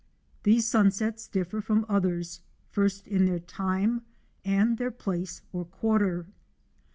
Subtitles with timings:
[0.41, 4.01] These sunsets differ from others, first in their time
[4.43, 6.25] and their place or quarter.